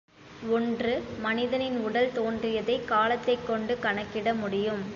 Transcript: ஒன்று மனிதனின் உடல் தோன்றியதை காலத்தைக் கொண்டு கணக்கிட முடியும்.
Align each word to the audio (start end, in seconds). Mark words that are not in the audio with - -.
ஒன்று 0.49 0.93
மனிதனின் 1.19 1.77
உடல் 1.79 2.11
தோன்றியதை 2.11 2.85
காலத்தைக் 2.85 3.47
கொண்டு 3.47 3.79
கணக்கிட 3.79 4.33
முடியும். 4.33 4.83